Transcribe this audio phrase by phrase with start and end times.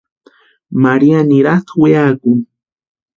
[0.83, 2.43] María nirhatʼi weakuni.